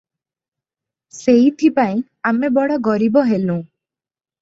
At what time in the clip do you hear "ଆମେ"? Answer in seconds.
2.33-2.53